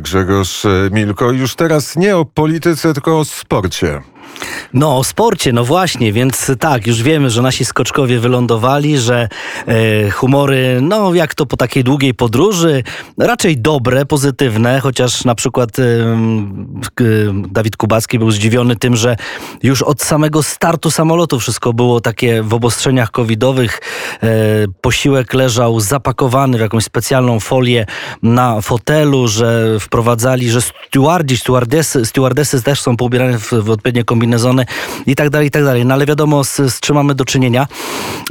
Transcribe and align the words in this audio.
Grzegorz 0.00 0.62
Milko. 0.90 1.32
Już 1.32 1.54
teraz 1.54 1.96
nie 1.96 2.16
o 2.16 2.24
polityce, 2.24 2.94
tylko 2.94 3.18
o 3.18 3.24
sporcie. 3.24 4.02
No, 4.74 4.98
o 4.98 5.04
sporcie, 5.04 5.52
no 5.52 5.64
właśnie, 5.64 6.12
więc 6.12 6.52
tak, 6.60 6.86
już 6.86 7.02
wiemy, 7.02 7.30
że 7.30 7.42
nasi 7.42 7.64
skoczkowie 7.64 8.18
wylądowali, 8.18 8.98
że 8.98 9.28
e, 9.66 10.10
humory, 10.10 10.78
no 10.82 11.14
jak 11.14 11.34
to 11.34 11.46
po 11.46 11.56
takiej 11.56 11.84
długiej 11.84 12.14
podróży, 12.14 12.82
raczej 13.18 13.56
dobre, 13.56 14.06
pozytywne, 14.06 14.80
chociaż 14.80 15.24
na 15.24 15.34
przykład 15.34 15.70
Dawid 17.50 17.76
Kubacki 17.76 18.18
był 18.18 18.30
zdziwiony 18.30 18.76
tym, 18.76 18.96
że 18.96 19.16
już 19.62 19.82
od 19.82 20.02
samego 20.02 20.42
startu 20.42 20.90
samolotu 20.90 21.40
wszystko 21.40 21.72
było 21.72 22.00
takie 22.00 22.42
w 22.42 22.54
obostrzeniach 22.54 23.10
covidowych. 23.10 23.80
E, 24.22 24.28
posiłek 24.80 25.34
leżał 25.34 25.80
zapakowany 25.80 26.58
w 26.58 26.60
jakąś 26.60 26.84
specjalną 26.84 27.40
folię 27.40 27.86
na 28.22 28.60
fotelu, 28.60 29.28
że 29.28 29.80
wprowadzali, 29.80 30.50
że 30.50 30.60
stewardzi, 30.62 31.36
stewardesy, 31.36 32.06
stewardesy 32.06 32.62
też 32.62 32.80
są 32.80 32.96
poubierane 32.96 33.38
w, 33.38 33.52
w 33.52 33.70
odpowiednie 33.70 34.04
kombinezony 34.16 34.66
i 35.06 35.14
tak 35.14 35.30
dalej, 35.30 35.48
i 35.48 35.50
tak 35.50 35.64
dalej. 35.64 35.84
No 35.84 35.94
ale 35.94 36.06
wiadomo, 36.06 36.44
z, 36.44 36.56
z 36.56 36.80
czym 36.80 36.96
mamy 36.96 37.14
do 37.14 37.24
czynienia. 37.24 37.66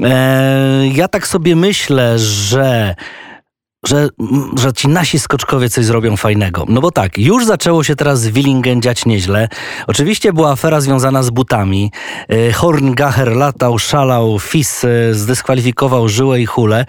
E, 0.04 0.88
ja 0.94 1.08
tak 1.08 1.28
sobie 1.28 1.56
myślę, 1.56 2.20
że 2.20 2.96
że, 3.88 4.10
że 4.58 4.74
ci 4.74 4.88
nasi 4.88 5.20
skoczkowie 5.20 5.70
coś 5.70 5.86
zrobią 5.86 6.18
fajnego. 6.18 6.66
No 6.70 6.82
bo 6.82 6.92
tak, 6.92 7.18
już 7.18 7.46
zaczęło 7.46 7.84
się 7.84 7.96
teraz 7.96 8.28
w 8.28 8.34
Willingen 8.34 8.82
dziać 8.82 9.06
nieźle. 9.06 9.50
Oczywiście 9.88 10.34
była 10.34 10.52
afera 10.52 10.82
związana 10.82 11.24
z 11.24 11.30
butami. 11.30 11.92
E, 12.30 12.52
Horngacher 12.52 13.36
latał, 13.36 13.80
szalał, 13.80 14.40
Fis 14.40 14.84
e, 14.84 15.14
zdyskwalifikował 15.14 16.10
żyłę 16.10 16.42
i 16.42 16.46
hulę, 16.46 16.86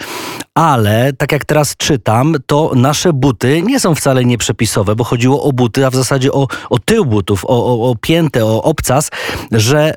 ale 0.56 1.12
tak 1.12 1.32
jak 1.32 1.44
teraz 1.44 1.76
czytam, 1.76 2.34
to 2.46 2.72
nasze 2.74 3.12
buty 3.12 3.62
nie 3.62 3.80
są 3.80 3.94
wcale 3.94 4.24
nieprzepisowe, 4.24 4.96
bo 4.96 5.04
chodziło 5.04 5.42
o 5.42 5.52
buty, 5.52 5.86
a 5.86 5.90
w 5.90 5.94
zasadzie 5.94 6.32
o, 6.32 6.48
o 6.70 6.78
tył 6.78 7.04
butów, 7.04 7.44
o, 7.44 7.48
o, 7.48 7.90
o 7.90 7.96
piętę, 7.96 8.44
o 8.44 8.62
obcas, 8.62 9.10
że 9.52 9.94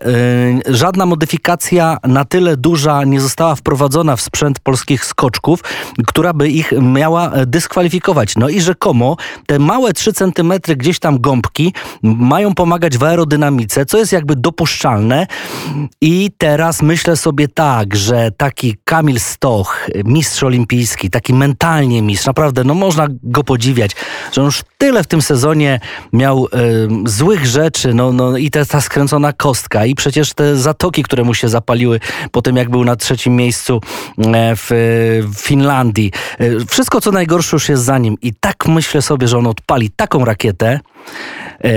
yy, 0.66 0.76
żadna 0.76 1.06
modyfikacja 1.06 1.98
na 2.04 2.26
tyle 2.26 2.58
duża 2.58 3.04
nie 3.04 3.22
została 3.22 3.56
wprowadzona 3.56 4.16
w 4.16 4.22
sprzęt 4.22 4.60
polskich 4.60 5.06
skoczków, 5.06 5.64
która 6.08 6.34
by 6.34 6.50
ich 6.50 6.74
miała 6.82 7.32
dyskwalifikować. 7.46 8.36
No 8.36 8.50
i 8.50 8.62
rzekomo 8.62 9.18
te 9.48 9.60
małe 9.60 9.94
3 9.94 10.14
cm 10.14 10.54
gdzieś 10.78 11.00
tam 11.00 11.22
gąbki 11.22 11.74
mają 12.04 12.56
pomagać 12.56 12.98
w 12.98 13.04
aerodynamice, 13.04 13.86
co 13.86 13.98
jest 13.98 14.12
jakby 14.12 14.36
dopuszczalne 14.36 15.28
i 16.02 16.32
teraz 16.38 16.82
myślę 16.82 17.18
sobie 17.18 17.48
tak, 17.48 17.96
że 17.96 18.32
taki 18.38 18.76
Kamil 18.86 19.20
Stoch, 19.20 19.90
mistrz 20.06 20.49
olimpijski, 20.50 21.10
taki 21.10 21.34
mentalnie 21.34 22.02
mistrz, 22.02 22.26
naprawdę, 22.26 22.64
no 22.64 22.74
można 22.74 23.08
go 23.24 23.44
podziwiać, 23.44 23.92
że 24.32 24.42
on 24.42 24.46
już 24.46 24.64
tyle 24.78 25.04
w 25.04 25.08
tym 25.08 25.22
sezonie 25.22 25.80
miał 26.14 26.48
złych 27.06 27.46
rzeczy, 27.46 27.94
no, 27.94 28.14
no 28.14 28.38
i 28.38 28.52
te, 28.52 28.66
ta 28.66 28.82
skręcona 28.82 29.34
kostka 29.34 29.86
i 29.86 29.96
przecież 29.96 30.34
te 30.34 30.58
zatoki, 30.58 31.04
które 31.04 31.24
mu 31.24 31.34
się 31.34 31.50
zapaliły 31.50 32.00
po 32.32 32.42
tym, 32.42 32.56
jak 32.56 32.70
był 32.70 32.84
na 32.84 32.96
trzecim 32.96 33.36
miejscu 33.36 33.82
e, 34.18 34.56
w, 34.56 34.68
w 35.34 35.40
Finlandii. 35.40 36.12
E, 36.40 36.66
wszystko, 36.66 37.02
co 37.02 37.12
najgorsze 37.12 37.56
już 37.56 37.70
jest 37.70 37.84
za 37.84 37.98
nim 37.98 38.18
i 38.22 38.34
tak 38.40 38.68
myślę 38.68 39.02
sobie, 39.02 39.28
że 39.28 39.38
on 39.38 39.48
odpali 39.48 39.90
taką 39.90 40.26
rakietę, 40.26 40.80
e, 41.64 41.70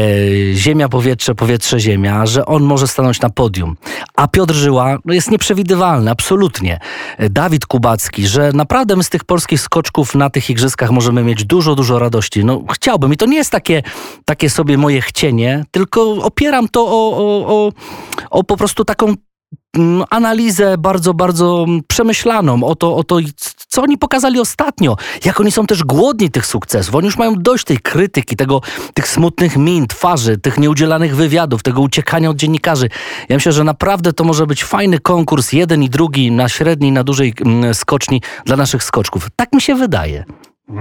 ziemia, 0.54 0.88
powietrze, 0.88 1.34
powietrze, 1.34 1.80
ziemia, 1.80 2.26
że 2.26 2.46
on 2.46 2.62
może 2.62 2.88
stanąć 2.88 3.20
na 3.20 3.30
podium. 3.30 3.76
A 4.16 4.28
Piotr 4.28 4.54
Żyła 4.54 4.98
no 5.04 5.14
jest 5.14 5.30
nieprzewidywalny, 5.30 6.10
absolutnie. 6.10 6.78
Dawid 7.18 7.66
Kubacki, 7.66 8.26
że 8.26 8.52
naprawdę 8.62 9.02
z 9.02 9.10
tych 9.10 9.24
polskich 9.24 9.60
skoczków 9.60 10.14
na 10.14 10.30
tych 10.30 10.50
igrzyskach 10.50 10.90
możemy 10.90 11.24
mieć 11.24 11.44
dużo, 11.44 11.74
dużo 11.74 11.98
radości. 11.98 12.44
No 12.44 12.62
chciałbym 12.72 13.12
i 13.12 13.16
to 13.16 13.26
nie 13.26 13.36
jest 13.36 13.50
takie, 13.50 13.82
takie 14.24 14.50
sobie 14.50 14.78
moje 14.78 15.00
chcienie, 15.00 15.64
tylko 15.70 16.02
opieram 16.12 16.68
to 16.68 16.80
o, 16.86 17.16
o, 17.16 17.46
o, 17.46 17.72
o 18.30 18.44
po 18.44 18.56
prostu 18.56 18.84
taką 18.84 19.14
Mm, 19.76 20.04
analizę 20.10 20.78
bardzo, 20.78 21.14
bardzo 21.14 21.66
przemyślaną 21.88 22.64
o 22.64 22.76
to, 22.76 22.96
o 22.96 23.04
to, 23.04 23.18
co 23.72 23.82
oni 23.82 23.98
pokazali 23.98 24.40
ostatnio, 24.40 24.96
jak 25.24 25.40
oni 25.40 25.52
są 25.52 25.66
też 25.66 25.84
głodni 25.84 26.30
tych 26.30 26.46
sukcesów. 26.46 26.94
Oni 26.94 27.06
już 27.06 27.16
mają 27.16 27.34
dość 27.34 27.64
tej 27.64 27.78
krytyki, 27.78 28.36
tego, 28.36 28.60
tych 28.94 29.08
smutnych 29.08 29.56
min, 29.56 29.86
twarzy, 29.86 30.38
tych 30.38 30.58
nieudzielanych 30.58 31.16
wywiadów, 31.16 31.62
tego 31.62 31.80
uciekania 31.80 32.30
od 32.30 32.36
dziennikarzy. 32.36 32.88
Ja 33.28 33.36
myślę, 33.36 33.52
że 33.52 33.64
naprawdę 33.64 34.12
to 34.12 34.24
może 34.24 34.46
być 34.46 34.64
fajny 34.64 34.98
konkurs, 34.98 35.52
jeden 35.52 35.82
i 35.82 35.90
drugi 35.90 36.32
na 36.32 36.48
średniej, 36.48 36.92
na 36.92 37.04
dużej 37.04 37.34
mm, 37.40 37.74
skoczni 37.74 38.22
dla 38.44 38.56
naszych 38.56 38.82
skoczków. 38.82 39.28
Tak 39.36 39.52
mi 39.52 39.60
się 39.60 39.74
wydaje. 39.74 40.24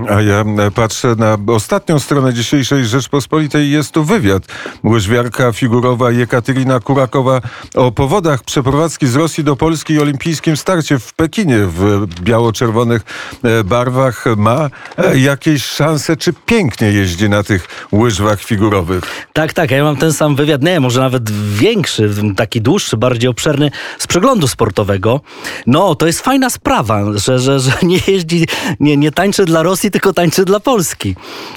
A 0.09 0.21
ja 0.21 0.41
e, 0.41 0.71
patrzę 0.71 1.15
na 1.17 1.37
ostatnią 1.47 1.99
stronę 1.99 2.33
dzisiejszej 2.33 2.85
Rzeczpospolitej. 2.85 3.71
Jest 3.71 3.91
tu 3.91 4.03
wywiad. 4.03 4.43
Łyżwiarka 4.83 5.51
figurowa 5.51 6.11
Jekaterina 6.11 6.79
Kurakowa 6.79 7.41
o 7.75 7.91
powodach 7.91 8.43
przeprowadzki 8.43 9.07
z 9.07 9.15
Rosji 9.15 9.43
do 9.43 9.55
Polski 9.55 9.93
i 9.93 9.99
olimpijskim 9.99 10.57
starcie 10.57 10.99
w 10.99 11.13
Pekinie 11.13 11.57
w 11.57 12.05
biało-czerwonych 12.21 13.01
e, 13.43 13.63
barwach. 13.63 14.25
Ma 14.37 14.69
e, 14.97 15.19
jakieś 15.19 15.65
szanse, 15.65 16.17
czy 16.17 16.33
pięknie 16.45 16.91
jeździ 16.91 17.29
na 17.29 17.43
tych 17.43 17.87
łyżwach 17.91 18.43
figurowych? 18.43 19.03
Tak, 19.33 19.53
tak. 19.53 19.71
Ja 19.71 19.83
mam 19.83 19.97
ten 19.97 20.13
sam 20.13 20.35
wywiad, 20.35 20.61
nie, 20.61 20.79
może 20.79 20.99
nawet 20.99 21.31
większy, 21.31 22.09
taki 22.35 22.61
dłuższy, 22.61 22.97
bardziej 22.97 23.29
obszerny 23.29 23.71
z 23.99 24.07
przeglądu 24.07 24.47
sportowego. 24.47 25.21
No, 25.67 25.95
to 25.95 26.07
jest 26.07 26.21
fajna 26.21 26.49
sprawa, 26.49 27.01
że, 27.15 27.39
że, 27.39 27.59
że 27.59 27.71
nie 27.83 27.99
jeździ, 28.07 28.47
nie, 28.79 28.97
nie 28.97 29.11
tańczy 29.11 29.45
dla 29.45 29.63
Rosji, 29.63 29.80
Rosji, 29.81 29.91
tylko 29.91 30.13
tańczy 30.13 30.45
dla 30.45 30.59
Polski. 30.59 31.15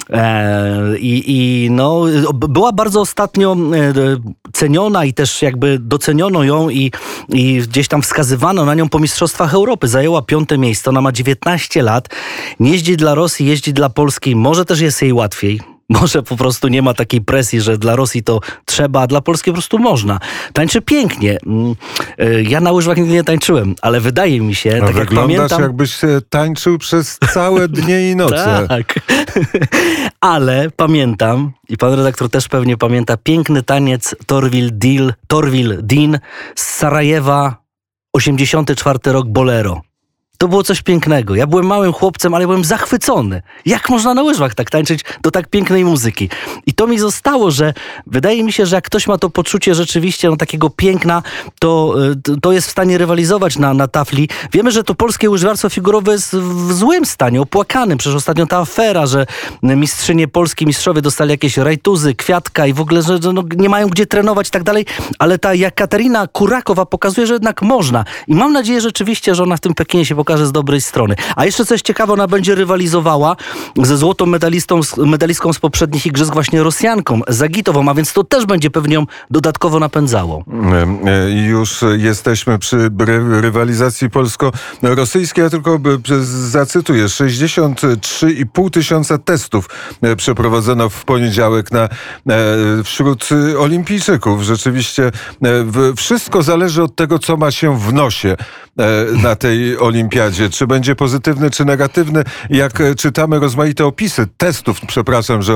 E, 0.09 0.97
i, 0.97 1.23
I 1.27 1.71
no, 1.71 2.05
była 2.33 2.71
bardzo 2.71 3.01
ostatnio 3.01 3.53
e, 3.53 3.93
ceniona 4.53 5.05
i 5.05 5.13
też 5.13 5.41
jakby 5.41 5.79
doceniono 5.79 6.43
ją 6.43 6.69
i, 6.69 6.91
i 7.29 7.61
gdzieś 7.61 7.87
tam 7.87 8.01
wskazywano 8.01 8.65
na 8.65 8.75
nią 8.75 8.89
po 8.89 8.99
Mistrzostwach 8.99 9.53
Europy. 9.53 9.87
Zajęła 9.87 10.21
piąte 10.21 10.57
miejsce, 10.57 10.89
ona 10.89 11.01
ma 11.01 11.11
19 11.11 11.83
lat, 11.83 12.07
nie 12.59 12.71
jeździ 12.71 12.97
dla 12.97 13.15
Rosji, 13.15 13.45
jeździ 13.45 13.73
dla 13.73 13.89
Polski. 13.89 14.35
Może 14.35 14.65
też 14.65 14.79
jest 14.79 15.01
jej 15.01 15.13
łatwiej 15.13 15.74
może 15.89 16.23
po 16.23 16.37
prostu 16.37 16.67
nie 16.67 16.81
ma 16.81 16.93
takiej 16.93 17.21
presji, 17.21 17.61
że 17.61 17.77
dla 17.77 17.95
Rosji 17.95 18.23
to 18.23 18.39
trzeba, 18.65 19.01
a 19.01 19.07
dla 19.07 19.21
Polski 19.21 19.51
po 19.51 19.53
prostu 19.53 19.79
można. 19.79 20.19
Tańczy 20.53 20.81
pięknie. 20.81 21.37
Mm, 21.45 21.75
y, 22.19 22.43
ja 22.43 22.61
na 22.61 22.71
łyżwach 22.71 22.97
nigdy 22.97 23.13
nie 23.13 23.23
tańczyłem, 23.23 23.75
ale 23.81 24.01
wydaje 24.01 24.41
mi 24.41 24.55
się, 24.55 24.79
tak 24.79 24.95
jak 24.95 25.11
pamiętam... 25.11 25.61
jakbyś 25.61 25.97
tańczył 26.29 26.77
przez 26.77 27.19
całe 27.33 27.67
dnie 27.77 28.11
i 28.11 28.15
noce. 28.15 28.65
tak. 28.69 28.99
ale 30.21 30.69
pamiętam, 30.75 31.51
i 31.69 31.77
pan 31.77 31.93
redaktor 31.93 32.29
też 32.29 32.47
pewnie 32.47 32.77
pamięta, 32.77 33.17
piękny 33.17 33.63
taniec 33.63 34.15
Torwil 34.25 34.69
Deal, 34.73 35.13
Torwil 35.27 35.77
Dean 35.81 36.19
z 36.55 36.65
Sarajewa, 36.65 37.65
84 38.13 38.99
rok 39.05 39.27
Bolero. 39.27 39.81
To 40.37 40.47
było 40.47 40.63
coś 40.63 40.81
pięknego. 40.81 41.35
Ja 41.35 41.47
byłem 41.47 41.65
małym 41.65 41.93
chłopcem, 41.93 42.33
ale 42.33 42.45
byłem 42.45 42.65
zachwycony. 42.65 43.41
Jak 43.65 43.89
można 43.89 44.13
na 44.13 44.23
łyżwach 44.23 44.55
tak 44.55 44.69
tańczyć 44.69 45.01
do 45.21 45.31
tak 45.31 45.47
pięknej 45.47 45.85
muzyki? 45.85 46.29
I 46.65 46.73
to 46.73 46.87
mi 46.87 46.99
zostało, 46.99 47.51
że 47.51 47.73
wydaje 48.07 48.43
mi 48.43 48.53
się, 48.53 48.65
że 48.65 48.75
jak 48.75 48.85
ktoś 48.85 49.07
ma 49.07 49.17
to 49.17 49.29
poczucie 49.29 49.75
rzeczywiście 49.75 50.29
no, 50.29 50.37
takiego 50.37 50.69
piękna, 50.69 51.23
to, 51.59 51.95
y, 52.29 52.41
to 52.41 52.51
jest 52.51 52.67
w 52.67 52.71
stanie 52.71 52.97
rywalizować 52.97 53.57
na, 53.57 53.73
na 53.73 53.87
tafli. 53.87 54.29
Wiemy, 54.53 54.71
że 54.71 54.83
to 54.83 54.95
polskie 54.95 55.29
łyżwiarstwo 55.29 55.69
figurowe 55.69 56.11
jest 56.11 56.35
w 56.35 56.73
złym 56.73 57.05
stanie, 57.05 57.41
opłakanym. 57.41 57.97
Przecież 57.97 58.15
ostatnio 58.15 58.45
ta 58.45 58.57
afera, 58.57 59.05
że 59.05 59.25
mistrzynie 59.63 60.27
Polski, 60.27 60.65
mistrzowie 60.65 61.01
dostali 61.01 61.31
jakieś 61.31 61.57
rajtuzy, 61.57 62.15
kwiatka 62.15 62.67
i 62.67 62.73
w 62.73 62.81
ogóle, 62.81 63.01
że 63.01 63.19
no, 63.33 63.43
nie 63.57 63.69
mają 63.69 63.87
gdzie 63.87 64.05
trenować 64.05 64.47
i 64.47 64.51
tak 64.51 64.63
dalej. 64.63 64.85
Ale 65.19 65.39
ta 65.39 65.49
Katarina 65.75 66.27
Kurakowa 66.27 66.85
pokazuje, 66.85 67.27
że 67.27 67.33
jednak 67.33 67.61
można. 67.61 68.05
I 68.27 68.35
mam 68.35 68.53
nadzieję 68.53 68.81
rzeczywiście, 68.81 69.35
że 69.35 69.43
ona 69.43 69.57
w 69.57 69.59
tym 69.59 69.73
Pekinie 69.73 70.05
się 70.05 70.15
pokaże 70.25 70.47
z 70.47 70.51
dobrej 70.51 70.81
strony. 70.81 71.15
A 71.35 71.45
jeszcze 71.45 71.65
coś 71.65 71.81
ciekawe, 71.81 72.13
ona 72.13 72.27
będzie 72.27 72.55
rywalizowała 72.55 73.35
ze 73.83 73.97
złotą 73.97 74.25
medalistą, 74.25 74.79
medalistką 74.97 75.53
z 75.53 75.59
poprzednich 75.59 76.05
igrzysk, 76.05 76.33
właśnie 76.33 76.63
Rosjanką, 76.63 77.21
Zagitową, 77.27 77.89
a 77.89 77.93
więc 77.93 78.13
to 78.13 78.23
też 78.23 78.45
będzie 78.45 78.71
pewnie 78.71 78.95
ją 78.95 79.05
dodatkowo 79.31 79.79
napędzało. 79.79 80.43
E, 80.47 81.11
e, 81.11 81.31
już 81.31 81.83
jesteśmy 81.97 82.59
przy 82.59 82.89
rywalizacji 83.41 84.09
polsko-rosyjskiej, 84.09 85.43
ja 85.43 85.49
tylko 85.49 85.79
zacytuję. 86.31 87.05
63,5 87.05 88.69
tysiąca 88.69 89.17
testów 89.17 89.69
e, 90.01 90.15
przeprowadzono 90.15 90.89
w 90.89 91.05
poniedziałek 91.05 91.71
na, 91.71 91.89
wśród 92.83 93.29
olimpijczyków. 93.59 94.41
Rzeczywiście 94.41 95.11
wszystko 95.97 96.43
zależy 96.43 96.83
od 96.83 96.95
tego, 96.95 97.19
co 97.19 97.37
ma 97.37 97.51
się 97.51 97.79
w 97.79 97.93
nosie 97.93 98.35
na 99.23 99.35
tej 99.35 99.77
olimpii 99.77 100.14
olimpiadzie? 100.15 100.49
Czy 100.49 100.67
będzie 100.67 100.95
pozytywny, 100.95 101.51
czy 101.51 101.65
negatywny? 101.65 102.23
Jak 102.49 102.81
e, 102.81 102.95
czytamy 102.95 103.39
rozmaite 103.39 103.85
opisy 103.85 104.27
testów, 104.37 104.81
przepraszam, 104.87 105.41
że 105.41 105.53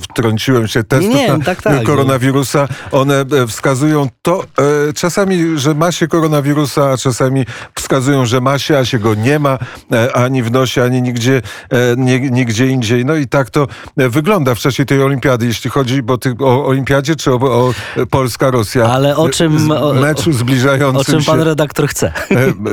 wtrąciłem 0.00 0.68
się, 0.68 0.84
testów 0.84 1.14
Nie, 1.14 1.28
na 1.32 1.44
tak, 1.44 1.62
tak. 1.62 1.82
koronawirusa, 1.82 2.68
one 2.92 3.20
e, 3.20 3.46
wskazują 3.46 4.08
to 4.22 4.44
e, 4.88 4.92
czasami, 4.92 5.58
że 5.58 5.74
ma 5.74 5.92
się 5.92 6.08
koronawirusa, 6.08 6.90
a 6.90 6.96
czasami 6.96 7.44
wskazują, 7.74 8.26
że 8.26 8.40
ma 8.40 8.58
się, 8.58 8.78
a 8.78 8.84
się 8.84 8.98
go 8.98 9.14
nie 9.14 9.38
ma, 9.38 9.58
e, 9.92 10.12
ani 10.16 10.42
w 10.42 10.50
nosie, 10.50 10.82
ani 10.82 11.02
nigdzie, 11.02 11.42
e, 11.70 11.96
nie, 11.96 12.20
nigdzie 12.20 12.66
indziej. 12.66 13.04
No 13.04 13.14
i 13.16 13.26
tak 13.26 13.50
to 13.50 13.66
e, 13.96 14.08
wygląda 14.08 14.54
w 14.54 14.58
czasie 14.58 14.84
tej 14.84 15.02
olimpiady, 15.02 15.46
jeśli 15.46 15.70
chodzi 15.70 16.02
bo 16.02 16.18
ty, 16.18 16.34
o 16.40 16.66
olimpiadzie, 16.66 17.16
czy 17.16 17.32
o, 17.32 17.36
o 17.36 17.72
Polska-Rosja. 18.10 18.84
Ale 18.84 19.16
o 19.16 19.28
czym- 19.28 19.58
Z 19.58 20.00
meczu 20.00 20.32
zbliżającym 20.32 21.00
O 21.00 21.04
czym 21.04 21.24
pan 21.24 21.40
redaktor 21.40 21.88
chce? 21.88 22.12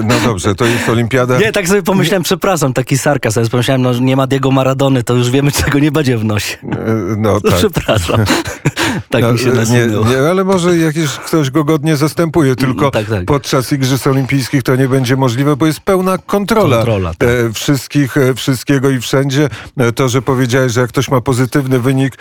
No 0.04 0.16
dobrze, 0.26 0.56
to 0.56 0.66
jest 0.66 0.90
olimpiada. 0.90 1.23
Nie, 1.40 1.52
tak 1.52 1.68
sobie 1.68 1.84
pomyślałem, 1.84 2.24
przepraszam, 2.24 2.74
taki 2.74 2.98
sarkazm. 2.98 3.40
Ja 3.42 3.50
pomyślałem, 3.50 3.82
no 3.82 3.94
że 3.94 4.02
nie 4.02 4.16
ma 4.16 4.28
Diego 4.28 4.52
Maradony, 4.52 5.04
to 5.04 5.14
już 5.14 5.30
wiemy, 5.30 5.52
czego 5.66 5.80
nie 5.80 5.92
będzie 5.92 6.18
w 6.18 6.26
nosie. 6.26 6.58
E, 6.64 6.68
No 7.18 7.42
tak. 7.42 7.54
Przepraszam. 7.56 8.20
tak 9.10 9.22
No, 9.22 9.34
mi 9.34 9.40
się 9.40 9.46
nie, 9.46 9.54
nasunęło. 9.54 10.06
nie, 10.08 10.18
ale 10.30 10.44
może 10.44 10.78
jakiś 10.78 11.10
ktoś 11.12 11.50
go 11.52 11.64
godnie 11.64 11.96
zastępuje, 11.96 12.56
tylko 12.56 12.92
tak, 12.92 13.10
tak. 13.10 13.26
podczas 13.26 13.72
Igrzysk 13.74 14.08
Olimpijskich 14.08 14.64
to 14.64 14.76
nie 14.76 14.88
będzie 14.90 15.16
możliwe, 15.16 15.56
bo 15.56 15.66
jest 15.66 15.80
pełna 15.80 16.18
kontrola, 16.18 16.76
Kontrola, 16.78 17.12
tak. 17.18 17.30
e, 17.30 17.54
wszystkich, 17.54 18.18
e, 18.18 18.34
wszystkiego 18.34 18.90
i 18.90 19.00
wszędzie. 19.00 19.50
To, 19.96 20.10
że 20.10 20.22
powiedziałeś, 20.22 20.72
że 20.72 20.82
jak 20.82 20.90
ktoś 20.90 21.10
ma 21.10 21.22
pozytywny 21.22 21.80
wynik 21.80 22.14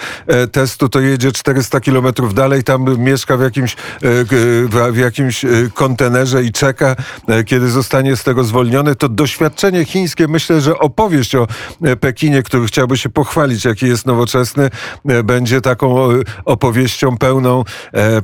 testu, 0.53 0.89
to 0.89 1.01
jedzie 1.01 1.33
400 1.33 1.81
kilometrów 1.81 2.35
dalej, 2.35 2.65
tam 2.65 2.99
mieszka 2.99 3.37
w 3.37 3.41
jakimś, 3.43 3.77
w, 4.03 4.97
jakimś 4.97 5.45
kontenerze 5.75 6.45
i 6.45 6.53
czeka, 6.53 6.97
kiedy 7.47 7.71
zostanie 7.71 8.17
z 8.17 8.23
tego 8.25 8.45
zwolniony, 8.45 8.92
to 8.95 9.09
doświadczenie 9.09 9.85
chińskie, 9.85 10.29
myślę, 10.29 10.61
że 10.61 10.79
opowieść 10.79 11.35
o 11.35 11.47
e, 11.83 11.97
Pekinie, 11.97 12.43
który 12.43 12.67
chciałby 12.67 12.97
się 12.97 13.09
pochwalić, 13.09 13.65
jaki 13.65 13.87
jest 13.87 14.07
nowoczesny, 14.07 14.71
e, 15.09 15.23
będzie 15.23 15.61
taką 15.61 16.11
e, 16.11 16.15
opowieścią 16.45 17.19
pełną, 17.19 17.65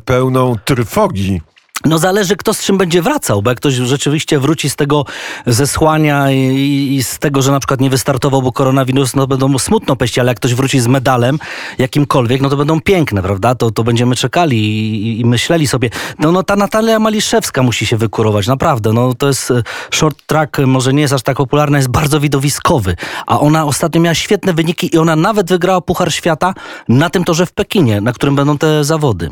pełną 0.04 0.56
trwogi. 0.64 1.40
No 1.84 1.98
zależy, 1.98 2.36
kto 2.36 2.54
z 2.54 2.62
czym 2.62 2.78
będzie 2.78 3.02
wracał, 3.02 3.42
bo 3.42 3.50
jak 3.50 3.58
ktoś 3.58 3.74
rzeczywiście 3.74 4.38
wróci 4.38 4.70
z 4.70 4.76
tego 4.76 5.04
zesłania 5.46 6.30
i, 6.30 6.94
i 6.96 7.02
z 7.02 7.18
tego, 7.18 7.42
że 7.42 7.52
na 7.52 7.60
przykład 7.60 7.80
nie 7.80 7.90
wystartował, 7.90 8.42
bo 8.42 8.52
koronawirus, 8.52 9.16
no 9.16 9.26
będą 9.26 9.48
mu 9.48 9.58
smutno 9.58 9.96
peści, 9.96 10.20
ale 10.20 10.30
jak 10.30 10.36
ktoś 10.36 10.54
wróci 10.54 10.80
z 10.80 10.86
medalem 10.86 11.38
jakimkolwiek, 11.78 12.40
no 12.40 12.48
to 12.48 12.56
będą 12.56 12.80
piękne, 12.80 13.22
prawda? 13.22 13.54
To, 13.54 13.70
to 13.70 13.84
będziemy 13.84 14.16
czekali 14.16 14.56
i, 14.56 15.20
i 15.20 15.24
myśleli 15.24 15.66
sobie. 15.66 15.90
No, 16.18 16.32
no 16.32 16.42
ta 16.42 16.56
Natalia 16.56 16.98
Maliszewska 16.98 17.62
musi 17.62 17.86
się 17.86 17.96
wykurować, 17.96 18.46
naprawdę. 18.46 18.92
No 18.92 19.14
to 19.14 19.26
jest 19.26 19.50
e, 19.50 19.62
short 19.90 20.26
track, 20.26 20.58
może 20.58 20.92
nie 20.92 21.02
jest 21.02 21.14
aż 21.14 21.22
tak 21.22 21.36
popularny, 21.36 21.78
jest 21.78 21.88
bardzo 21.88 22.20
widowiskowy, 22.20 22.96
a 23.26 23.40
ona 23.40 23.64
ostatnio 23.64 24.00
miała 24.00 24.14
świetne 24.14 24.52
wyniki 24.52 24.94
i 24.94 24.98
ona 24.98 25.16
nawet 25.16 25.48
wygrała 25.48 25.80
Puchar 25.80 26.12
Świata 26.12 26.54
na 26.88 27.10
tym 27.10 27.24
torze 27.24 27.46
w 27.46 27.52
Pekinie, 27.52 28.00
na 28.00 28.12
którym 28.12 28.36
będą 28.36 28.58
te 28.58 28.84
zawody. 28.84 29.30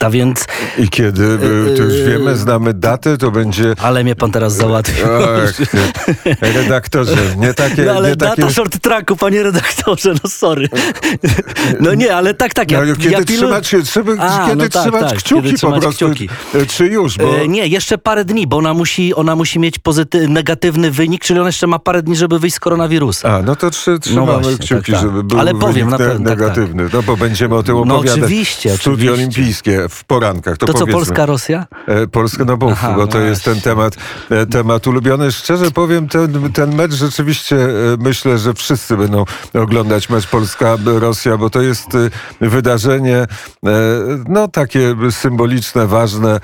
A 0.00 0.10
więc, 0.10 0.44
I 0.78 0.88
kiedy, 0.88 1.24
e, 1.72 1.76
to 1.76 1.82
już 1.82 1.94
wiemy, 2.08 2.36
znamy 2.36 2.74
datę, 2.74 3.18
to 3.18 3.30
będzie... 3.30 3.74
ale 3.82 4.04
mnie 4.04 4.14
pan 4.16 4.30
teraz 4.32 4.54
załatwił. 4.54 5.04
Ach, 5.06 5.54
redaktorze, 6.40 7.16
nie 7.36 7.54
takie... 7.54 7.82
No 7.82 7.92
ale 7.92 8.08
nie 8.10 8.16
takie... 8.16 8.42
data 8.42 8.52
short 8.52 8.78
tracku, 8.78 9.16
panie 9.16 9.42
redaktorze, 9.42 10.14
no 10.24 10.30
sorry. 10.30 10.68
No 11.80 11.94
nie, 11.94 12.16
ale 12.16 12.34
tak, 12.34 12.54
tak. 12.54 12.70
Ja, 12.70 12.80
No, 12.84 12.96
kiedy 12.96 13.10
ja 13.10 13.18
pilu- 13.20 13.24
trzymać, 13.36 13.66
się, 13.66 13.82
trzeba, 13.82 14.12
A, 14.18 14.44
kiedy 14.48 14.56
no 14.62 14.68
tak, 14.68 14.82
trzymać 14.82 15.10
tak, 15.10 15.18
kciuki 15.18 15.42
kiedy 15.42 15.52
po 15.52 15.58
trzymać 15.58 15.80
prostu, 15.82 16.06
kciuki. 16.06 16.28
e, 16.54 16.66
czy 16.66 16.86
już, 16.86 17.16
bo... 17.18 17.36
E, 17.38 17.48
nie, 17.48 17.66
jeszcze 17.66 17.98
parę 17.98 18.24
dni, 18.24 18.46
bo 18.46 18.56
ona 18.56 18.74
musi, 18.74 19.14
ona 19.14 19.36
musi 19.36 19.58
mieć 19.58 19.78
pozyty- 19.78 20.28
negatywny 20.28 20.90
wynik, 20.90 21.22
czyli 21.24 21.40
ona 21.40 21.48
jeszcze 21.48 21.66
ma 21.66 21.78
parę 21.78 22.02
dni, 22.02 22.16
żeby 22.16 22.38
wyjść 22.38 22.56
z 22.56 22.60
koronawirusa. 22.60 23.28
A, 23.36 23.42
no 23.42 23.56
to 23.56 23.70
trzy, 23.70 23.98
trzymamy 23.98 24.32
właśnie, 24.42 24.58
kciuki, 24.58 24.92
tak, 24.92 25.00
tak. 25.00 25.02
żeby 25.10 25.24
był 25.24 25.38
Ale 25.40 25.54
powiem 25.54 25.90
na 25.90 25.98
pewno, 25.98 26.28
tak, 26.30 26.38
negatywny. 26.38 26.88
No 26.92 27.02
bo 27.02 27.16
będziemy 27.16 27.54
o 27.54 27.62
tym 27.62 27.74
No 27.74 27.80
opowiadać. 27.94 28.18
oczywiście, 28.22 28.76
Studio 28.76 29.12
oczywiście. 29.12 29.12
olimpijskie 29.12 29.83
w 29.88 30.04
porankach. 30.04 30.56
To, 30.58 30.66
To 30.66 30.72
co, 30.72 30.78
powiedzmy. 30.78 30.92
Polska, 31.00 31.26
Rosja? 31.26 31.66
E, 31.86 32.06
Polska, 32.06 32.44
no 32.44 32.56
bo, 32.56 32.70
Aha, 32.72 32.92
bo 32.96 33.06
to 33.06 33.18
no 33.18 33.24
jest 33.24 33.44
ten 33.44 33.60
temat, 33.60 33.96
e, 34.30 34.46
temat 34.46 34.86
ulubiony. 34.86 35.32
Szczerze 35.32 35.70
powiem, 35.70 36.08
ten, 36.08 36.52
ten 36.52 36.74
mecz 36.74 36.92
rzeczywiście 36.92 37.56
e, 37.56 37.68
myślę, 37.98 38.38
że 38.38 38.54
wszyscy 38.54 38.96
będą 38.96 39.24
oglądać 39.54 40.10
mecz 40.10 40.26
Polska-Rosja, 40.26 41.38
bo 41.38 41.50
to 41.50 41.62
jest 41.62 41.86
wydarzenie 42.40 43.26
no 44.28 44.48
takie 44.48 44.94
symboliczne, 45.10 45.86
ważne. 45.86 46.40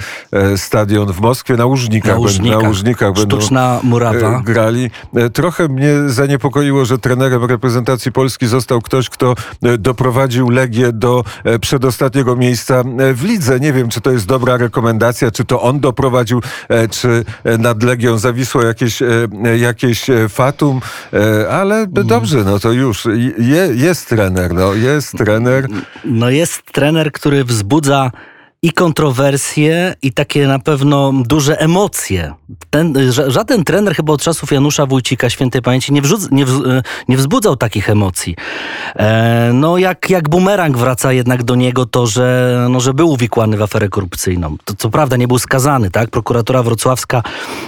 Stadion 0.56 1.12
w 1.12 1.20
Moskwie 1.20 1.56
na 1.56 1.66
Łużnikach. 1.66 2.08
Na 2.08 2.12
będą- 2.14 2.22
Łużnikach. 2.22 2.62
Na 2.62 2.68
Łużnikach 2.68 3.12
będą 3.14 3.36
Sztuczna 3.40 3.80
murawa. 3.82 4.38
e, 4.38 4.42
grali. 4.44 4.90
Trochę 5.32 5.68
mnie 5.68 5.94
zaniepokoiło, 6.06 6.84
że 6.84 6.98
trenerem 6.98 7.44
reprezentacji 7.44 8.12
Polski 8.12 8.46
został 8.46 8.80
ktoś, 8.80 9.08
kto 9.08 9.34
doprowadził 9.78 10.50
Legię 10.50 10.92
do 10.92 11.24
przedostatniego 11.60 12.36
miejsca 12.36 12.82
w 13.14 13.22
lidze. 13.30 13.60
Nie 13.60 13.72
wiem, 13.72 13.88
czy 13.88 14.00
to 14.00 14.10
jest 14.10 14.26
dobra 14.26 14.56
rekomendacja, 14.56 15.30
czy 15.30 15.44
to 15.44 15.62
on 15.62 15.80
doprowadził, 15.80 16.40
e, 16.68 16.88
czy 16.88 17.24
e, 17.44 17.58
nad 17.58 17.82
Legią 17.82 18.18
zawisło 18.18 18.62
jakieś, 18.62 19.02
e, 19.02 19.08
jakieś 19.58 20.06
fatum, 20.28 20.80
ale 21.50 21.86
dobrze, 21.86 22.44
no 22.44 22.58
to 22.58 22.72
już 22.72 23.04
je, 23.38 23.68
jest 23.74 24.08
trener, 24.08 24.54
no 24.54 24.74
jest 24.74 25.18
trener. 25.18 25.66
No 26.04 26.30
jest 26.30 26.72
trener, 26.72 27.12
który 27.12 27.44
wzbudza 27.44 28.10
i 28.62 28.72
kontrowersje, 28.72 29.94
i 30.02 30.12
takie 30.12 30.46
na 30.46 30.58
pewno 30.58 31.12
duże 31.26 31.60
emocje. 31.60 32.34
Ten, 32.70 32.92
ża- 32.94 33.30
żaden 33.30 33.64
trener 33.64 33.94
chyba 33.94 34.12
od 34.12 34.22
czasów 34.22 34.52
Janusza 34.52 34.86
Wójcika 34.86 35.30
świętej 35.30 35.62
pamięci 35.62 35.92
nie, 35.92 36.02
wrzuc, 36.02 36.30
nie, 36.30 36.44
e, 36.44 36.82
nie 37.08 37.16
wzbudzał 37.16 37.56
takich 37.56 37.90
emocji. 37.90 38.36
E, 38.96 39.50
no 39.54 39.78
jak, 39.78 40.10
jak 40.10 40.28
bumerang 40.28 40.78
wraca 40.78 41.12
jednak 41.12 41.42
do 41.42 41.54
niego 41.54 41.86
to, 41.86 42.06
że, 42.06 42.66
no, 42.70 42.80
że 42.80 42.94
był 42.94 43.10
uwikłany 43.10 43.56
w 43.56 43.62
aferę 43.62 43.88
korupcyjną. 43.88 44.56
To, 44.64 44.74
co 44.74 44.90
prawda 44.90 45.16
nie 45.16 45.28
był 45.28 45.38
skazany, 45.38 45.90
tak? 45.90 46.10
Prokuratura 46.10 46.62
wrocławska, 46.62 47.22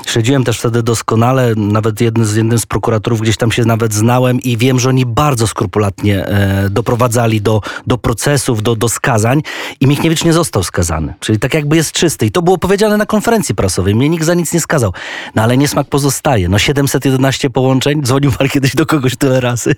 śledziłem 0.06 0.44
też 0.44 0.58
wtedy 0.58 0.82
doskonale, 0.82 1.54
nawet 1.56 2.00
jednym 2.00 2.26
z, 2.26 2.36
jednym 2.36 2.58
z 2.58 2.66
prokuratorów 2.66 3.20
gdzieś 3.20 3.36
tam 3.36 3.52
się 3.52 3.64
nawet 3.64 3.94
znałem 3.94 4.40
i 4.40 4.56
wiem, 4.56 4.80
że 4.80 4.88
oni 4.88 5.06
bardzo 5.06 5.46
skrupulatnie 5.46 6.26
e, 6.26 6.70
doprowadzali 6.70 7.40
do, 7.40 7.60
do 7.86 7.98
procesów, 7.98 8.62
do, 8.62 8.76
do 8.76 8.88
skazań 8.88 9.42
i 9.80 9.86
Michniewicz 9.86 10.24
nie 10.24 10.32
został 10.32 10.62
skazany. 10.62 10.81
Czyli 11.20 11.38
tak 11.38 11.54
jakby 11.54 11.76
jest 11.76 11.92
czysty. 11.92 12.26
I 12.26 12.30
to 12.30 12.42
było 12.42 12.58
powiedziane 12.58 12.96
na 12.96 13.06
konferencji 13.06 13.54
prasowej. 13.54 13.94
Mnie 13.94 14.08
nikt 14.08 14.24
za 14.24 14.34
nic 14.34 14.52
nie 14.52 14.60
skazał. 14.60 14.92
No 15.34 15.42
ale 15.42 15.56
niesmak 15.56 15.88
pozostaje. 15.88 16.48
No 16.48 16.58
711 16.58 17.50
połączeń. 17.50 18.02
Dzwonił 18.02 18.32
pan 18.32 18.48
kiedyś 18.48 18.74
do 18.74 18.86
kogoś 18.86 19.16
tyle 19.16 19.40
razy. 19.40 19.74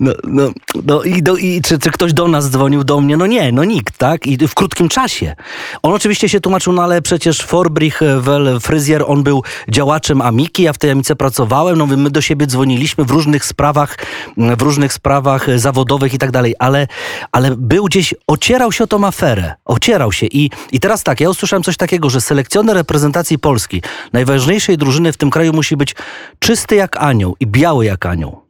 No, 0.00 0.12
no, 0.24 0.50
no 0.84 1.02
i, 1.02 1.22
do, 1.22 1.36
i 1.36 1.62
czy, 1.62 1.78
czy 1.78 1.90
ktoś 1.90 2.12
do 2.12 2.28
nas 2.28 2.50
dzwonił, 2.50 2.84
do 2.84 3.00
mnie? 3.00 3.16
No 3.16 3.26
nie, 3.26 3.52
no 3.52 3.64
nikt, 3.64 3.98
tak? 3.98 4.26
I 4.26 4.48
w 4.48 4.54
krótkim 4.54 4.88
czasie. 4.88 5.36
On 5.82 5.92
oczywiście 5.92 6.28
się 6.28 6.40
tłumaczył, 6.40 6.72
no 6.72 6.82
ale 6.82 7.02
przecież 7.02 7.42
Forbrich, 7.42 8.00
Wel, 8.20 8.60
Fryzjer, 8.60 9.04
on 9.06 9.22
był 9.22 9.42
działaczem 9.68 10.22
Amiki, 10.22 10.62
ja 10.62 10.72
w 10.72 10.78
tej 10.78 10.90
Amice 10.90 11.16
pracowałem, 11.16 11.78
no 11.78 11.86
my 11.86 12.10
do 12.10 12.20
siebie 12.20 12.46
dzwoniliśmy 12.46 13.04
w 13.04 13.10
różnych 13.10 13.44
sprawach, 13.44 13.98
w 14.36 14.62
różnych 14.62 14.92
sprawach 14.92 15.58
zawodowych 15.60 16.14
i 16.14 16.18
tak 16.18 16.30
dalej, 16.30 16.54
ale, 16.58 16.86
ale 17.32 17.56
był 17.56 17.84
gdzieś, 17.84 18.14
ocierał 18.26 18.72
się 18.72 18.84
o 18.84 18.86
tą 18.86 19.06
aferę, 19.06 19.54
ocierał 19.64 20.12
się 20.12 20.26
i, 20.26 20.43
i 20.72 20.80
teraz 20.80 21.02
tak, 21.02 21.20
ja 21.20 21.30
usłyszałem 21.30 21.62
coś 21.62 21.76
takiego, 21.76 22.10
że 22.10 22.20
selekcjoner 22.20 22.76
reprezentacji 22.76 23.38
Polski, 23.38 23.82
najważniejszej 24.12 24.78
drużyny 24.78 25.12
w 25.12 25.16
tym 25.16 25.30
kraju 25.30 25.52
musi 25.52 25.76
być 25.76 25.94
czysty 26.38 26.74
jak 26.76 26.96
anioł 26.96 27.36
i 27.40 27.46
biały 27.46 27.84
jak 27.84 28.06
anioł. 28.06 28.43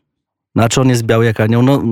Znaczy 0.57 0.81
on 0.81 0.89
jest 0.89 1.03
biały 1.03 1.25
jak 1.25 1.41
anioł, 1.41 1.63
no... 1.63 1.83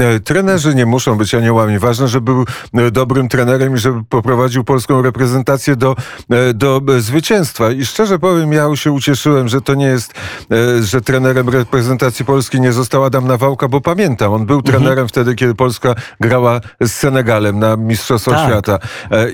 E, 0.00 0.20
Trenerzy 0.20 0.74
nie 0.74 0.86
muszą 0.86 1.18
być 1.18 1.34
aniołami. 1.34 1.78
Ważne, 1.78 2.08
żeby 2.08 2.32
był 2.32 2.44
e, 2.74 2.90
dobrym 2.90 3.28
trenerem 3.28 3.74
i 3.74 3.78
żeby 3.78 4.04
poprowadził 4.08 4.64
polską 4.64 5.02
reprezentację 5.02 5.76
do, 5.76 5.96
e, 6.30 6.54
do 6.54 6.80
zwycięstwa. 6.98 7.70
I 7.70 7.84
szczerze 7.86 8.18
powiem, 8.18 8.52
ja 8.52 8.76
się 8.76 8.92
ucieszyłem, 8.92 9.48
że 9.48 9.60
to 9.60 9.74
nie 9.74 9.86
jest, 9.86 10.14
że 10.80 11.00
trenerem 11.00 11.48
reprezentacji 11.48 12.24
Polski 12.24 12.60
nie 12.60 12.72
został 12.72 13.04
Adam 13.04 13.26
Nawałka, 13.26 13.68
bo 13.68 13.80
pamiętam, 13.80 14.32
on 14.32 14.46
był 14.46 14.62
trenerem 14.62 15.08
wtedy, 15.08 15.34
kiedy 15.34 15.54
Polska 15.54 15.94
grała 16.20 16.60
z 16.80 16.92
Senegalem 16.92 17.58
na 17.58 17.76
Mistrzostwach 17.76 18.36
Tak. 18.36 18.48
Świata. 18.48 18.78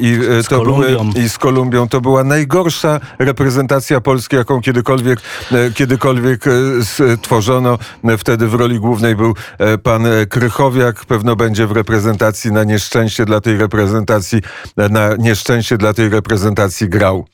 I, 0.00 0.18
Z 0.42 0.48
to 0.48 0.64
były, 0.64 0.86
Kolumbią. 0.96 1.20
I 1.20 1.28
z 1.28 1.38
Kolumbią. 1.38 1.88
To 1.88 2.00
była 2.00 2.24
najgorsza 2.24 3.00
reprezentacja 3.18 4.00
Polski, 4.00 4.36
jaką 4.36 4.60
kiedykolwiek, 4.60 5.20
kiedykolwiek 5.74 6.44
stworzono. 6.82 7.78
Wtedy 8.18 8.48
w 8.48 8.54
roli 8.54 8.73
głównej 8.78 9.16
był 9.16 9.34
e, 9.58 9.78
pan 9.78 10.06
e, 10.06 10.26
Krychowiak. 10.26 11.04
Pewno 11.04 11.36
będzie 11.36 11.66
w 11.66 11.72
reprezentacji 11.72 12.52
na 12.52 12.64
nieszczęście 12.64 13.24
dla 13.24 13.40
tej 13.40 13.58
reprezentacji, 13.58 14.40
e, 14.76 14.88
na 14.88 15.16
nieszczęście 15.16 15.78
dla 15.78 15.94
tej 15.94 16.08
reprezentacji 16.08 16.88
grał. 16.88 17.26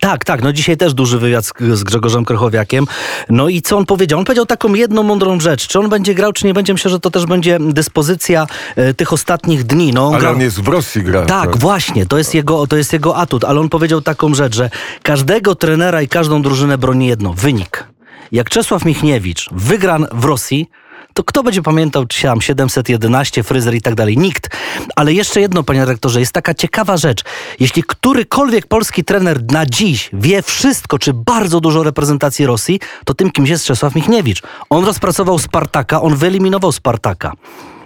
Tak, 0.00 0.24
tak. 0.24 0.42
No 0.42 0.52
dzisiaj 0.52 0.76
też 0.76 0.94
duży 0.94 1.18
wywiad 1.18 1.46
z, 1.46 1.52
z 1.60 1.84
Grzegorzem 1.84 2.24
Krychowiakiem. 2.24 2.86
No 3.30 3.48
i 3.48 3.62
co 3.62 3.76
on 3.76 3.86
powiedział? 3.86 4.18
On 4.18 4.24
powiedział 4.24 4.46
taką 4.46 4.74
jedną 4.74 5.02
mądrą 5.02 5.40
rzecz. 5.40 5.66
Czy 5.66 5.78
on 5.78 5.88
będzie 5.88 6.14
grał, 6.14 6.32
czy 6.32 6.46
nie 6.46 6.54
będzie? 6.54 6.72
Myślę, 6.72 6.90
że 6.90 7.00
to 7.00 7.10
też 7.10 7.26
będzie 7.26 7.58
dyspozycja 7.60 8.46
e, 8.76 8.94
tych 8.94 9.12
ostatnich 9.12 9.64
dni. 9.64 9.92
No, 9.92 10.06
on 10.06 10.14
Ale 10.14 10.20
gra... 10.20 10.30
on 10.30 10.40
jest 10.40 10.60
w 10.60 10.68
Rosji 10.68 11.02
gra. 11.02 11.26
Tak, 11.26 11.56
właśnie, 11.56 12.06
to 12.06 12.18
jest, 12.18 12.34
jego, 12.34 12.66
to 12.66 12.76
jest 12.76 12.92
jego 12.92 13.16
atut, 13.16 13.44
ale 13.44 13.60
on 13.60 13.68
powiedział 13.68 14.00
taką 14.00 14.34
rzecz, 14.34 14.54
że 14.54 14.70
każdego 15.02 15.54
trenera 15.54 16.02
i 16.02 16.08
każdą 16.08 16.42
drużynę 16.42 16.78
broni 16.78 17.06
jedno, 17.06 17.32
wynik. 17.32 17.95
Jak 18.32 18.50
Czesław 18.50 18.84
Michniewicz 18.84 19.48
wygra 19.52 19.98
w 20.12 20.24
Rosji, 20.24 20.70
to 21.14 21.24
kto 21.24 21.42
będzie 21.42 21.62
pamiętał, 21.62 22.06
czy 22.06 22.22
tam 22.22 22.40
711, 22.40 23.42
fryzer 23.42 23.74
i 23.74 23.80
tak 23.80 23.94
dalej? 23.94 24.18
Nikt. 24.18 24.56
Ale 24.96 25.12
jeszcze 25.12 25.40
jedno, 25.40 25.62
panie 25.62 25.80
redaktorze, 25.80 26.20
jest 26.20 26.32
taka 26.32 26.54
ciekawa 26.54 26.96
rzecz. 26.96 27.24
Jeśli 27.60 27.82
którykolwiek 27.82 28.66
polski 28.66 29.04
trener 29.04 29.52
na 29.52 29.66
dziś 29.66 30.10
wie 30.12 30.42
wszystko, 30.42 30.98
czy 30.98 31.12
bardzo 31.12 31.60
dużo 31.60 31.82
reprezentacji 31.82 32.46
Rosji, 32.46 32.80
to 33.04 33.14
tym 33.14 33.30
kimś 33.30 33.48
jest 33.48 33.64
Czesław 33.64 33.94
Michniewicz. 33.94 34.42
On 34.70 34.84
rozpracował 34.84 35.38
Spartaka, 35.38 36.02
on 36.02 36.16
wyeliminował 36.16 36.72
Spartaka. 36.72 37.32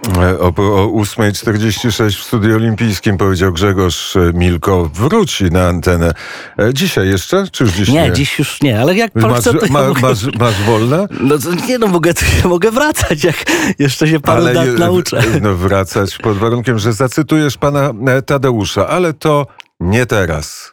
E, 0.09 0.39
O, 0.39 0.47
o 0.47 0.87
8.46 1.03 2.09
w 2.19 2.23
studiu 2.23 2.55
olimpijskim 2.55 3.17
powiedział 3.17 3.53
Grzegorz 3.53 4.15
e, 4.15 4.31
Milko. 4.33 4.89
Wróci 4.93 5.43
na 5.45 5.67
antenę. 5.67 6.11
E, 6.59 6.73
Dzisiaj 6.73 7.07
jeszcze? 7.07 7.47
Czy 7.51 7.63
już 7.63 7.73
dziś 7.73 7.89
nie? 7.89 8.01
Nie, 8.01 8.11
dziś 8.11 8.39
już 8.39 8.61
nie, 8.61 8.81
ale 8.81 8.95
jak 8.95 9.11
pan 9.11 9.31
Masz, 9.31 9.45
ma, 9.69 9.87
mogę... 9.87 10.01
masz, 10.01 10.25
masz 10.39 10.61
wolne? 10.63 11.07
No 11.19 11.37
to 11.37 11.53
nie 11.67 11.77
no, 11.77 11.87
mogę, 11.87 12.13
mogę 12.45 12.71
wracać, 12.71 13.23
jak 13.23 13.35
jeszcze 13.79 14.07
się 14.07 14.19
paru 14.19 14.43
dat 14.53 14.65
je- 14.65 14.73
nauczę. 14.73 15.23
No 15.41 15.55
wracać 15.55 16.17
pod 16.17 16.37
warunkiem, 16.37 16.79
że 16.79 16.93
zacytujesz 16.93 17.57
pana 17.57 17.93
Tadeusza, 18.25 18.87
ale 18.87 19.13
to 19.13 19.47
nie 19.79 20.05
teraz. 20.05 20.69